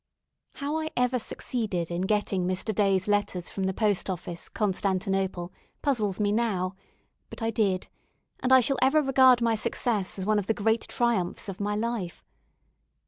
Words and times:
How 0.55 0.79
I 0.79 0.89
ever 0.97 1.19
succeeded 1.19 1.91
in 1.91 2.01
getting 2.01 2.47
Mr. 2.47 2.73
Day's 2.73 3.07
letters 3.07 3.49
from 3.49 3.65
the 3.65 3.71
Post 3.87 4.09
office, 4.09 4.49
Constantinople, 4.49 5.53
puzzles 5.83 6.19
me 6.19 6.31
now; 6.31 6.75
but 7.29 7.43
I 7.43 7.51
did 7.51 7.87
and 8.39 8.51
I 8.51 8.61
shall 8.61 8.79
ever 8.81 9.03
regard 9.03 9.43
my 9.43 9.53
success 9.53 10.17
as 10.17 10.25
one 10.25 10.39
of 10.39 10.47
the 10.47 10.55
great 10.55 10.87
triumphs 10.87 11.49
of 11.49 11.59
my 11.59 11.75
life. 11.75 12.23